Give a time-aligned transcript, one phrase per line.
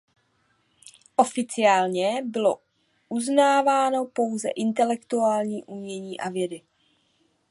[1.15, 2.61] Oficiálně bylo
[3.09, 6.61] uznáváno pouze intelektuální umění a vědy.